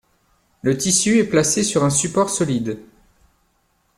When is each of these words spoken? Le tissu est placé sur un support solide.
Le 0.63 0.79
tissu 0.79 1.19
est 1.19 1.29
placé 1.29 1.61
sur 1.63 1.83
un 1.83 1.91
support 1.91 2.31
solide. 2.31 2.79